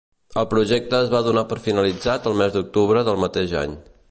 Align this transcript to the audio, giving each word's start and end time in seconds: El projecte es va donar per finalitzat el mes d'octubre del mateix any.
El 0.41 0.45
projecte 0.53 1.01
es 1.01 1.11
va 1.11 1.21
donar 1.29 1.45
per 1.53 1.59
finalitzat 1.67 2.27
el 2.33 2.41
mes 2.43 2.57
d'octubre 2.57 3.09
del 3.11 3.25
mateix 3.27 3.59
any. 3.67 3.83